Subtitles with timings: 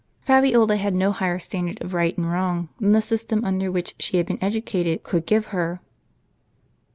[0.21, 4.17] Fabiola had no higher standard of right and wrong than the system under which she
[4.17, 5.79] had been educated could give her.